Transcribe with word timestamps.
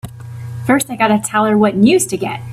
First 0.65 0.89
I 0.89 0.95
gotta 0.95 1.21
tell 1.23 1.45
her 1.45 1.55
what 1.55 1.75
news 1.75 2.07
to 2.07 2.17
get! 2.17 2.41